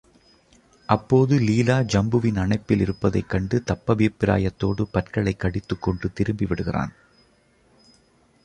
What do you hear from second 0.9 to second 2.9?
அப்போது லீலா ஜம்புவின் அணைப்பில்